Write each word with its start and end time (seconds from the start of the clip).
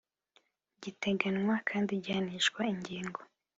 giteganywa 0.81 1.55
kandi 1.69 1.91
gihanishwa 2.03 2.61
ingingo 2.73 3.19